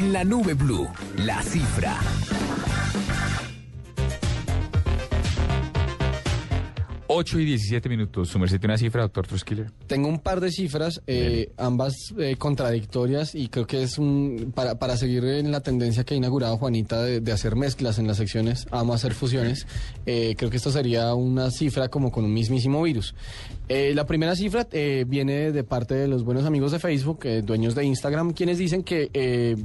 En 0.00 0.12
la 0.14 0.24
nube 0.24 0.54
blue, 0.54 0.88
la 1.18 1.42
cifra. 1.42 1.98
8 7.12 7.40
y 7.40 7.44
17 7.44 7.88
minutos. 7.88 8.28
Su 8.28 8.38
merced 8.38 8.60
tiene 8.60 8.74
una 8.74 8.78
cifra, 8.78 9.02
doctor 9.02 9.26
Truskiller. 9.26 9.72
Tengo 9.88 10.06
un 10.08 10.20
par 10.20 10.38
de 10.38 10.52
cifras, 10.52 11.02
eh, 11.08 11.50
ambas 11.56 12.14
eh, 12.16 12.36
contradictorias, 12.36 13.34
y 13.34 13.48
creo 13.48 13.66
que 13.66 13.82
es 13.82 13.98
un 13.98 14.52
para, 14.54 14.78
para 14.78 14.96
seguir 14.96 15.24
en 15.24 15.50
la 15.50 15.60
tendencia 15.60 16.04
que 16.04 16.14
ha 16.14 16.16
inaugurado 16.16 16.56
Juanita 16.56 17.02
de, 17.02 17.20
de 17.20 17.32
hacer 17.32 17.56
mezclas 17.56 17.98
en 17.98 18.06
las 18.06 18.16
secciones, 18.18 18.68
amo 18.70 18.94
hacer 18.94 19.12
fusiones. 19.12 19.66
eh, 20.06 20.36
creo 20.38 20.50
que 20.50 20.58
esto 20.58 20.70
sería 20.70 21.12
una 21.14 21.50
cifra 21.50 21.88
como 21.88 22.12
con 22.12 22.24
un 22.24 22.32
mismísimo 22.32 22.80
virus. 22.80 23.16
Eh, 23.68 23.92
la 23.92 24.06
primera 24.06 24.36
cifra 24.36 24.68
eh, 24.70 25.04
viene 25.06 25.50
de 25.50 25.64
parte 25.64 25.94
de 25.96 26.06
los 26.06 26.22
buenos 26.22 26.44
amigos 26.44 26.70
de 26.70 26.78
Facebook, 26.78 27.20
eh, 27.24 27.42
dueños 27.42 27.74
de 27.74 27.84
Instagram, 27.86 28.34
quienes 28.34 28.58
dicen 28.58 28.84
que 28.84 29.10
eh, 29.14 29.56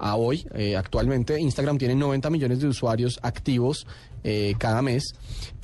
a 0.00 0.16
hoy, 0.16 0.46
eh, 0.54 0.76
actualmente, 0.76 1.38
Instagram 1.38 1.78
tiene 1.78 1.94
90 1.94 2.30
millones 2.30 2.60
de 2.60 2.68
usuarios 2.68 3.18
activos 3.22 3.86
eh, 4.22 4.54
cada 4.58 4.82
mes 4.82 5.14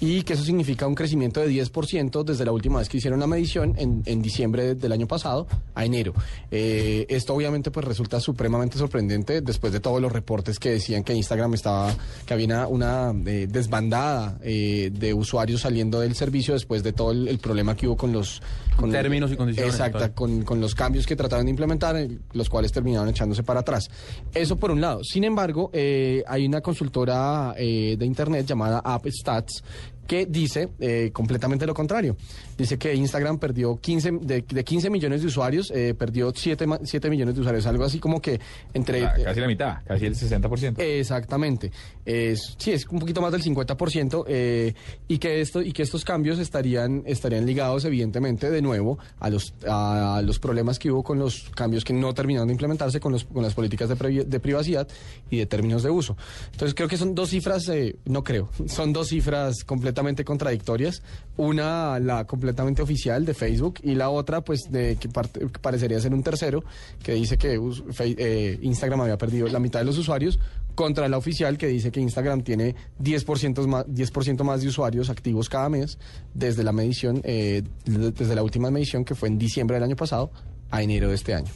y 0.00 0.22
que 0.22 0.33
eso 0.33 0.42
significa 0.42 0.86
un 0.86 0.94
crecimiento 0.94 1.41
de 1.41 1.50
10% 1.50 2.24
desde 2.24 2.47
la 2.47 2.52
última 2.52 2.78
vez 2.78 2.88
que 2.88 2.97
hicieron 2.97 3.20
la 3.20 3.27
medición 3.27 3.75
en, 3.77 4.02
en 4.06 4.22
diciembre 4.22 4.75
del 4.75 4.92
año 4.92 5.06
pasado 5.06 5.47
a 5.75 5.84
enero. 5.84 6.14
Eh, 6.50 7.05
esto 7.10 7.34
obviamente 7.34 7.70
pues 7.70 7.84
resulta 7.84 8.19
supremamente 8.19 8.78
sorprendente 8.78 9.42
después 9.42 9.75
de 9.75 9.80
todos 9.80 10.00
los 10.00 10.10
reportes 10.10 10.58
que 10.58 10.70
decían 10.70 11.05
que 11.05 11.12
Instagram 11.12 11.53
estaba, 11.53 11.94
que 12.25 12.32
había 12.32 12.66
una, 12.66 13.12
eh, 13.27 13.47
desbandada 13.47 14.38
de 14.38 15.14
usuarios 15.14 15.60
saliendo 15.60 16.00
del 16.00 16.14
servicio 16.14 16.55
después 16.55 16.82
de 16.82 16.94
todo 16.94 17.10
el, 17.10 17.28
el 17.28 17.38
problema 17.38 17.77
que 17.77 17.88
hubo 17.88 17.98
con 17.98 18.12
los... 18.12 18.41
Con 18.77 18.91
Términos 18.91 19.32
y 19.32 19.36
condiciones, 19.36 19.75
Exacto, 19.75 19.98
todo. 19.98 20.14
con, 20.14 20.42
con 20.42 20.60
los 20.60 20.75
cambios 20.75 21.06
que 21.06 21.16
trataron 21.16 21.44
de 21.44 21.50
implementar, 21.50 21.97
los 22.32 22.48
cuales 22.48 22.72
terminaron 22.72 23.08
echándose 23.08 23.42
para 23.42 23.60
atrás. 23.60 23.91
Eso 24.34 24.56
por 24.56 24.70
un 24.70 24.80
lado. 24.80 25.02
Sin 25.02 25.24
embargo, 25.24 25.70
eh, 25.72 26.22
hay 26.27 26.46
una 26.46 26.60
consultora 26.60 27.55
eh, 27.56 27.96
de 27.98 28.06
Internet 28.06 28.46
llamada 28.46 28.80
AppStats 28.84 29.62
que 30.06 30.26
dice 30.26 30.68
eh, 30.80 31.10
completamente 31.12 31.66
lo 31.66 31.74
contrario. 31.74 32.16
Dice 32.56 32.78
que 32.78 32.94
Instagram 32.94 33.38
perdió 33.38 33.76
15, 33.80 34.12
de, 34.22 34.42
de 34.42 34.64
15 34.64 34.88
millones 34.90 35.20
de 35.22 35.26
usuarios, 35.26 35.70
eh, 35.74 35.94
perdió 35.94 36.32
7, 36.34 36.66
ma- 36.66 36.80
7 36.82 37.10
millones 37.10 37.34
de 37.34 37.40
usuarios, 37.40 37.66
algo 37.66 37.84
así 37.84 37.98
como 37.98 38.20
que 38.20 38.40
entre... 38.72 39.04
Ah, 39.04 39.14
casi 39.24 39.40
la 39.40 39.46
mitad, 39.46 39.76
casi 39.86 40.06
el 40.06 40.14
60%. 40.14 40.78
Exactamente. 40.78 41.70
Es, 42.04 42.54
sí, 42.58 42.72
es 42.72 42.86
un 42.86 42.98
poquito 43.00 43.20
más 43.20 43.32
del 43.32 43.42
50% 43.42 44.24
eh, 44.28 44.74
y, 45.08 45.18
que 45.18 45.40
esto, 45.40 45.60
y 45.60 45.72
que 45.72 45.82
estos 45.82 46.04
cambios 46.04 46.38
estarían, 46.38 47.02
estarían 47.06 47.44
ligados 47.46 47.84
evidentemente 47.84 48.50
de 48.50 48.62
nuevo 48.62 48.98
a 49.18 49.28
los, 49.28 49.54
a 49.66 50.22
los 50.24 50.38
problemas 50.38 50.78
que 50.78 50.91
hubo 50.91 51.02
con 51.02 51.18
los 51.18 51.50
cambios 51.54 51.84
que 51.84 51.92
no 51.92 52.14
terminaron 52.14 52.48
de 52.48 52.52
implementarse 52.54 53.00
con, 53.00 53.12
los, 53.12 53.24
con 53.24 53.42
las 53.42 53.54
políticas 53.54 53.88
de, 53.88 53.96
previ- 53.96 54.24
de 54.24 54.41
privacidad 54.41 54.86
y 55.30 55.38
de 55.38 55.46
términos 55.46 55.82
de 55.82 55.91
uso. 55.91 56.16
Entonces 56.52 56.74
creo 56.74 56.88
que 56.88 56.96
son 56.96 57.14
dos 57.14 57.30
cifras, 57.30 57.68
eh, 57.68 57.96
no 58.04 58.22
creo, 58.22 58.50
son 58.66 58.92
dos 58.92 59.08
cifras 59.08 59.64
completamente 59.64 59.95
contradictorias. 60.25 61.03
Una, 61.37 61.98
la 61.98 62.25
completamente 62.26 62.82
oficial 62.82 63.25
de 63.25 63.34
Facebook 63.34 63.81
y 63.82 63.94
la 63.94 64.10
otra, 64.10 64.43
pues, 64.43 64.70
de 64.70 64.97
que, 64.97 65.09
parte- 65.09 65.47
parecería 65.60 66.00
ser 66.00 66.15
un 66.15 66.22
tercero 66.22 66.65
que 67.03 67.12
dice 67.15 67.37
que 67.38 67.59
eh, 68.00 68.59
Instagram 68.62 69.00
había 69.03 69.19
perdido 69.19 69.48
la 69.48 69.59
mitad 69.59 69.81
de 69.81 69.84
los 69.87 69.98
usuarios 69.98 70.38
contra 70.75 71.09
la 71.09 71.16
oficial 71.16 71.56
que 71.56 71.66
dice 71.69 71.91
que 71.91 72.00
Instagram 72.00 72.43
tiene 72.43 72.75
10% 73.03 73.66
más, 73.66 73.84
10 73.88 74.12
más 74.44 74.60
de 74.60 74.69
usuarios 74.69 75.09
activos 75.09 75.48
cada 75.48 75.69
mes 75.70 75.99
desde 76.34 76.62
la 76.65 76.72
medición, 76.72 77.20
eh, 77.25 77.62
de- 77.87 78.10
desde 78.12 78.34
la 78.34 78.43
última 78.43 78.70
medición 78.70 79.04
que 79.04 79.15
fue 79.15 79.28
en 79.28 79.38
diciembre 79.38 79.76
del 79.76 79.84
año 79.84 79.97
pasado 79.97 80.31
a 80.70 80.82
enero 80.82 81.09
de 81.09 81.15
este 81.15 81.32
año. 81.34 81.50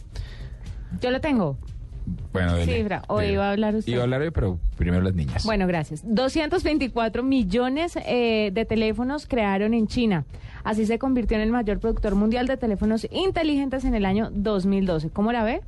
Yo 1.00 1.10
lo 1.10 1.20
tengo. 1.20 1.58
Bueno, 2.32 2.56
dele, 2.56 2.78
Cifra, 2.78 3.02
o 3.08 3.18
dele. 3.18 3.32
iba 3.34 3.48
a 3.48 3.52
hablar 3.52 3.74
usted. 3.74 3.92
Iba 3.92 4.02
a 4.02 4.04
hablar 4.04 4.22
hoy, 4.22 4.30
pero 4.30 4.58
primero 4.76 5.02
las 5.02 5.14
niñas. 5.14 5.44
Bueno, 5.44 5.66
gracias. 5.66 6.02
224 6.04 7.22
millones 7.22 7.96
eh, 8.06 8.50
de 8.52 8.64
teléfonos 8.64 9.26
crearon 9.26 9.74
en 9.74 9.86
China. 9.86 10.24
Así 10.64 10.86
se 10.86 10.98
convirtió 10.98 11.36
en 11.36 11.42
el 11.42 11.52
mayor 11.52 11.78
productor 11.78 12.14
mundial 12.14 12.46
de 12.46 12.56
teléfonos 12.56 13.06
inteligentes 13.10 13.84
en 13.84 13.94
el 13.94 14.04
año 14.04 14.30
2012. 14.32 15.10
¿Cómo 15.10 15.32
la 15.32 15.42
ve? 15.44 15.60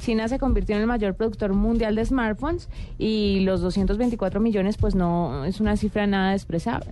China 0.00 0.28
se 0.28 0.38
convirtió 0.38 0.74
en 0.76 0.82
el 0.82 0.86
mayor 0.86 1.14
productor 1.14 1.52
mundial 1.54 1.94
de 1.94 2.04
smartphones 2.04 2.68
y 2.98 3.40
los 3.40 3.60
224 3.60 4.40
millones 4.40 4.76
pues 4.76 4.94
no 4.94 5.44
es 5.44 5.60
una 5.60 5.76
cifra 5.76 6.06
nada 6.06 6.36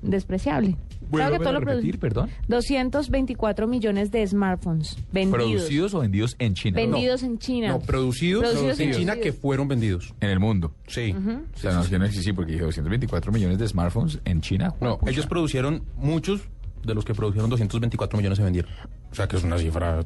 despreciable. 0.03 0.77
Claro 1.11 1.33
que 1.33 1.39
todo 1.41 1.51
a 1.51 1.53
lo 1.53 1.61
perdón. 2.01 2.31
224 2.49 3.67
millones 3.67 4.11
de 4.11 4.27
smartphones 4.27 4.97
vendidos. 5.13 5.45
¿Producidos 5.45 5.95
o 5.95 6.01
vendidos 6.01 6.37
en 6.39 6.55
China? 6.55 6.77
Vendidos 6.77 7.23
en 7.23 7.39
China. 7.39 7.69
No, 7.69 7.81
producidos, 7.81 8.43
Producidos 8.45 8.81
en 8.81 8.93
China 8.93 9.17
que 9.17 9.33
fueron 9.33 9.69
vendidos. 9.69 10.15
En 10.21 10.31
el 10.31 10.41
mundo. 10.41 10.73
Sí. 10.87 11.13
O 11.15 11.59
sea, 11.59 11.73
no, 11.73 11.85
yo 11.87 11.99
no 11.99 12.07
sí, 12.09 12.23
sí, 12.23 12.33
porque 12.33 12.53
dije 12.53 12.65
224 12.65 13.31
millones 13.31 13.59
de 13.59 13.69
smartphones 13.69 14.21
en 14.25 14.41
China. 14.41 14.75
No, 14.81 14.99
Pucha. 14.99 15.11
ellos 15.13 15.27
produjeron 15.27 15.83
muchos 15.97 16.41
de 16.83 16.95
los 16.95 17.05
que 17.05 17.15
produjeron 17.15 17.51
224 17.51 18.17
millones 18.17 18.39
se 18.39 18.45
vendieron. 18.45 18.73
O 19.11 19.15
sea 19.15 19.29
que 19.29 19.37
es 19.37 19.45
una 19.45 19.59
cifra 19.59 20.01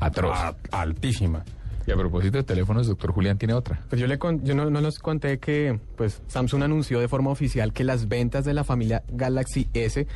Atroz. 0.00 0.36
a- 0.38 0.54
altísima. 0.70 1.44
Y 1.88 1.90
a 1.90 1.96
propósito 1.96 2.36
de 2.36 2.44
teléfonos, 2.44 2.86
doctor 2.86 3.12
Julián 3.12 3.38
tiene 3.38 3.54
otra. 3.54 3.82
Pues 3.88 3.98
yo, 3.98 4.06
le 4.06 4.18
yo 4.42 4.54
no, 4.54 4.68
no 4.68 4.80
les 4.82 4.98
conté 4.98 5.38
que 5.38 5.80
pues 5.96 6.20
Samsung 6.26 6.64
anunció 6.64 7.00
de 7.00 7.08
forma 7.08 7.30
oficial 7.30 7.72
que 7.72 7.82
las 7.82 8.08
ventas 8.08 8.44
de 8.44 8.52
la 8.52 8.62
familia 8.62 9.04
Galaxy 9.10 9.68
S 9.72 10.06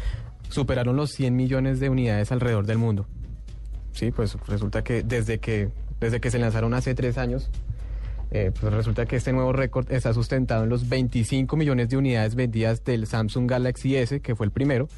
superaron 0.50 0.96
los 0.96 1.12
100 1.12 1.34
millones 1.34 1.80
de 1.80 1.88
unidades 1.88 2.30
alrededor 2.30 2.66
del 2.66 2.76
mundo. 2.76 3.06
Sí, 3.92 4.10
pues 4.10 4.36
resulta 4.46 4.84
que 4.84 5.02
desde 5.02 5.38
que, 5.38 5.70
desde 5.98 6.20
que 6.20 6.30
se 6.30 6.38
lanzaron 6.38 6.74
hace 6.74 6.94
tres 6.94 7.16
años, 7.16 7.50
eh, 8.32 8.52
pues 8.60 8.70
resulta 8.70 9.06
que 9.06 9.16
este 9.16 9.32
nuevo 9.32 9.54
récord 9.54 9.90
está 9.90 10.12
sustentado 10.12 10.64
en 10.64 10.68
los 10.68 10.90
25 10.90 11.56
millones 11.56 11.88
de 11.88 11.96
unidades 11.96 12.34
vendidas 12.34 12.84
del 12.84 13.06
Samsung 13.06 13.48
Galaxy 13.48 13.96
S, 13.96 14.20
que 14.20 14.34
fue 14.34 14.44
el 14.44 14.52
primero, 14.52 14.88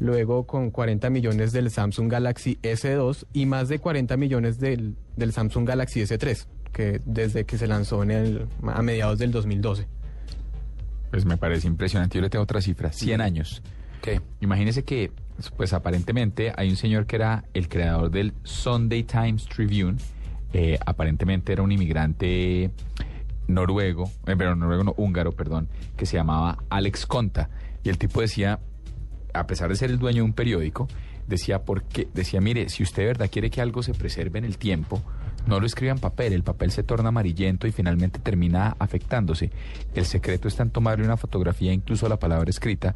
luego 0.00 0.46
con 0.46 0.70
40 0.70 1.08
millones 1.10 1.52
del 1.52 1.70
Samsung 1.70 2.10
Galaxy 2.10 2.58
S2 2.62 3.26
y 3.32 3.46
más 3.46 3.68
de 3.68 3.78
40 3.78 4.16
millones 4.16 4.58
del, 4.58 4.96
del 5.16 5.32
Samsung 5.32 5.68
Galaxy 5.68 6.00
S3, 6.00 6.46
que 6.72 7.00
desde 7.04 7.44
que 7.44 7.58
se 7.58 7.68
lanzó 7.68 8.02
en 8.02 8.10
el, 8.10 8.46
a 8.66 8.82
mediados 8.82 9.18
del 9.18 9.30
2012. 9.30 9.86
Pues 11.10 11.24
me 11.24 11.36
parece 11.36 11.66
impresionante. 11.66 12.16
Yo 12.18 12.22
le 12.22 12.30
tengo 12.30 12.42
otra 12.42 12.60
cifra. 12.60 12.92
100 12.92 13.20
años. 13.20 13.62
¿Qué? 14.00 14.20
Imagínese 14.40 14.84
que, 14.84 15.12
pues 15.56 15.72
aparentemente 15.72 16.52
hay 16.56 16.70
un 16.70 16.76
señor 16.76 17.06
que 17.06 17.16
era 17.16 17.44
el 17.52 17.68
creador 17.68 18.10
del 18.10 18.32
Sunday 18.44 19.02
Times 19.02 19.46
Tribune. 19.46 19.98
Eh, 20.52 20.78
aparentemente 20.84 21.52
era 21.52 21.62
un 21.62 21.72
inmigrante 21.72 22.70
noruego, 23.46 24.10
eh, 24.26 24.34
pero 24.38 24.54
noruego 24.54 24.84
no, 24.84 24.94
húngaro, 24.96 25.32
perdón, 25.32 25.68
que 25.96 26.06
se 26.06 26.16
llamaba 26.16 26.58
Alex 26.70 27.06
Conta. 27.06 27.50
Y 27.82 27.88
el 27.88 27.98
tipo 27.98 28.20
decía, 28.20 28.60
a 29.34 29.46
pesar 29.46 29.68
de 29.68 29.76
ser 29.76 29.90
el 29.90 29.98
dueño 29.98 30.18
de 30.18 30.22
un 30.22 30.32
periódico, 30.32 30.88
decía 31.26 31.62
porque 31.62 32.08
decía, 32.12 32.40
mire, 32.40 32.68
si 32.68 32.82
usted 32.82 33.02
de 33.02 33.06
verdad 33.08 33.30
quiere 33.30 33.50
que 33.50 33.60
algo 33.60 33.82
se 33.82 33.94
preserve 33.94 34.38
en 34.38 34.44
el 34.44 34.58
tiempo, 34.58 35.02
no 35.46 35.60
lo 35.60 35.66
escriba 35.66 35.92
en 35.92 35.98
papel, 35.98 36.32
el 36.32 36.42
papel 36.42 36.70
se 36.70 36.82
torna 36.82 37.08
amarillento 37.08 37.66
y 37.66 37.72
finalmente 37.72 38.18
termina 38.18 38.76
afectándose. 38.78 39.50
El 39.94 40.04
secreto 40.04 40.48
está 40.48 40.62
en 40.62 40.70
tomarle 40.70 41.04
una 41.04 41.16
fotografía, 41.16 41.72
incluso 41.72 42.08
la 42.08 42.18
palabra 42.18 42.50
escrita, 42.50 42.94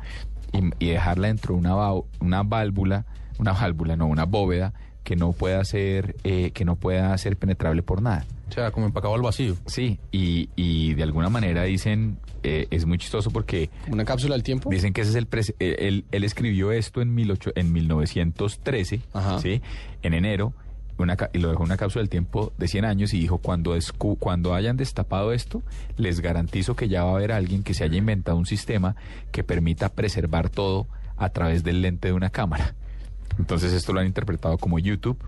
y, 0.79 0.87
dejarla 0.87 1.29
dentro 1.29 1.55
de 1.55 1.61
una, 1.61 1.75
una 2.21 2.43
válvula, 2.43 3.07
una 3.39 3.53
válvula, 3.53 3.97
no, 3.97 4.07
una 4.07 4.25
bóveda 4.25 4.73
que 5.05 5.17
no 5.17 5.33
pueda 5.33 5.63
ser, 5.65 6.17
eh, 6.25 6.51
que 6.53 6.65
no 6.65 6.77
pueda 6.77 7.17
ser 7.19 7.37
penetrable 7.37 7.83
por 7.83 8.03
nada. 8.03 8.25
O 8.49 8.53
sea, 8.53 8.71
como 8.71 8.87
empacado 8.87 9.15
al 9.15 9.23
vacío. 9.23 9.55
Sí, 9.67 9.99
y, 10.13 10.49
y 10.57 10.95
de 10.95 11.03
alguna 11.03 11.29
manera 11.29 11.63
dicen, 11.65 12.19
eh, 12.43 12.67
es 12.71 12.85
muy 12.87 12.99
chistoso 12.99 13.31
porque 13.31 13.71
¿Una 13.91 14.05
cápsula 14.05 14.35
del 14.35 14.43
tiempo? 14.43 14.71
Dicen 14.71 14.93
que 14.93 15.01
ese 15.03 15.11
es 15.11 15.17
el 15.17 15.29
pres- 15.29 15.55
eh, 15.61 15.77
él, 15.81 16.05
él 16.11 16.25
escribió 16.25 16.73
esto 16.73 17.01
en, 17.03 17.15
18 17.17 17.53
en 17.55 17.73
1913, 17.73 19.01
Ajá. 19.13 19.39
¿sí? 19.39 19.61
En 20.03 20.15
enero, 20.15 20.53
una, 20.99 21.17
ca- 21.17 21.31
y 21.33 21.39
lo 21.39 21.49
dejó 21.49 21.63
en 21.63 21.67
una 21.69 21.77
cápsula 21.77 22.03
del 22.03 22.09
tiempo 22.11 22.53
de 22.59 22.69
100 22.69 22.85
años 22.85 23.15
y 23.15 23.19
dijo, 23.21 23.39
cuando, 23.39 23.77
descu- 23.77 24.17
cuando 24.19 24.55
hayan 24.55 24.77
destapado 24.77 25.33
esto, 25.33 25.63
les 25.97 26.21
garantizo 26.21 26.77
que 26.77 26.89
ya 26.89 27.03
va 27.05 27.13
a 27.13 27.15
haber 27.17 27.33
alguien 27.33 27.63
que 27.63 27.75
se 27.75 27.85
haya 27.85 27.97
inventado 27.97 28.37
un 28.37 28.47
sistema 28.47 28.95
que 29.33 29.43
permita 29.43 29.89
preservar 29.89 30.49
todo 30.51 30.87
a 31.17 31.29
través 31.31 31.65
del 31.65 31.83
lente 31.83 32.09
de 32.09 32.15
una 32.15 32.31
cámara. 32.31 32.75
Entonces 33.39 33.73
esto 33.73 33.93
lo 33.93 34.01
han 34.01 34.07
interpretado 34.07 34.59
como 34.59 34.79
YouTube, 34.79 35.19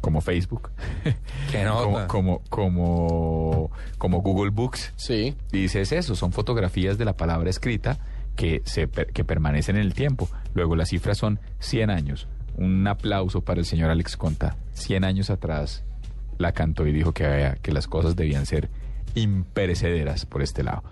como 0.00 0.20
Facebook, 0.20 0.70
como, 1.82 2.06
como, 2.08 2.42
como, 2.50 3.70
como 3.98 4.20
Google 4.20 4.50
Books. 4.50 4.92
Sí. 4.96 5.34
Y 5.52 5.62
dices 5.62 5.92
eso, 5.92 6.14
son 6.14 6.32
fotografías 6.32 6.98
de 6.98 7.04
la 7.04 7.16
palabra 7.16 7.48
escrita 7.50 7.98
que, 8.36 8.62
se, 8.64 8.88
que 8.88 9.24
permanecen 9.24 9.76
en 9.76 9.82
el 9.82 9.94
tiempo. 9.94 10.28
Luego 10.54 10.76
las 10.76 10.88
cifras 10.90 11.18
son 11.18 11.38
100 11.60 11.90
años. 11.90 12.28
Un 12.56 12.86
aplauso 12.86 13.40
para 13.40 13.60
el 13.60 13.66
señor 13.66 13.90
Alex 13.90 14.16
Conta. 14.16 14.56
100 14.74 15.04
años 15.04 15.30
atrás 15.30 15.84
la 16.38 16.52
cantó 16.52 16.86
y 16.86 16.92
dijo 16.92 17.12
que, 17.12 17.24
había- 17.26 17.54
que 17.56 17.72
las 17.72 17.86
cosas 17.86 18.16
debían 18.16 18.44
ser 18.46 18.68
imperecederas 19.14 20.26
por 20.26 20.42
este 20.42 20.62
lado. 20.62 20.82